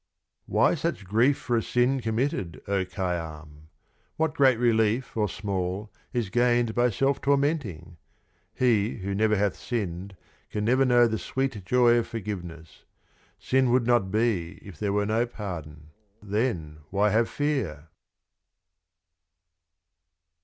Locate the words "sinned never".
9.55-10.81